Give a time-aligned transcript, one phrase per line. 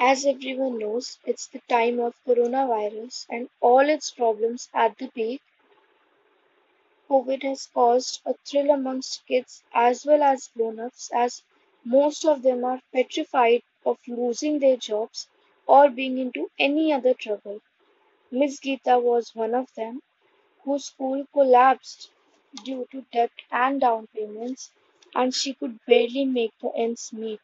[0.00, 5.42] As everyone knows, it's the time of coronavirus and all its problems at the peak.
[7.10, 11.42] COVID has caused a thrill amongst kids as well as grown-ups as
[11.84, 15.28] most of them are petrified of losing their jobs
[15.66, 17.60] or being into any other trouble.
[18.30, 20.02] Miss Geeta was one of them
[20.64, 22.10] whose school collapsed
[22.64, 24.72] due to debt and down payments
[25.14, 27.40] and she could barely make the ends meet.